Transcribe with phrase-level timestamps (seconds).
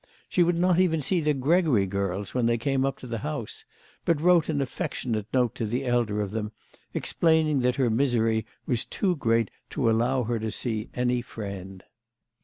[0.27, 3.65] She would not even see the Gregory girls when they came up to the house,
[4.03, 6.53] but wrote an aflfectionate note to the elder of them
[6.91, 11.83] explaining that her misery was too great to allow her to see any friend.